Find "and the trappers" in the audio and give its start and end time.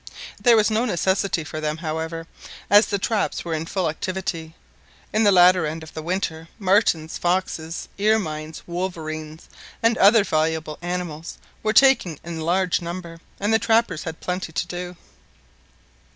13.39-14.03